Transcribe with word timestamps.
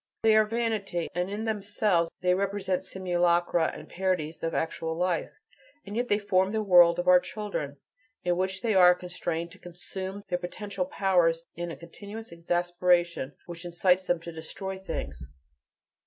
They 0.23 0.35
are 0.35 0.45
vanity, 0.45 1.09
and 1.13 1.29
in 1.29 1.43
themselves 1.43 2.09
they 2.21 2.33
represent 2.33 2.81
simulacra 2.81 3.71
and 3.71 3.87
parodies 3.87 4.41
of 4.41 4.55
actual 4.55 4.97
life. 4.97 5.29
And 5.85 5.95
yet 5.95 6.07
they 6.07 6.17
form 6.17 6.51
the 6.51 6.63
world 6.63 6.97
of 6.97 7.07
our 7.07 7.19
children, 7.19 7.77
in 8.23 8.35
which 8.35 8.63
they 8.63 8.73
are 8.73 8.95
constrained 8.95 9.51
to 9.51 9.59
"consume" 9.59 10.23
their 10.27 10.39
potential 10.39 10.85
powers 10.85 11.45
in 11.53 11.69
a 11.69 11.77
continuous 11.77 12.31
exasperation, 12.31 13.35
which 13.45 13.63
incites 13.63 14.07
them 14.07 14.19
to 14.21 14.31
destroy 14.31 14.79
things. 14.79 15.23